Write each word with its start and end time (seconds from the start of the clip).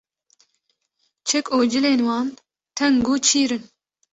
Çek 1.27 1.45
û 1.57 1.57
cilên 1.71 2.01
wan 2.07 2.27
teng 2.77 2.97
û 3.11 3.13
çîr 3.27 3.49
in 3.57 3.63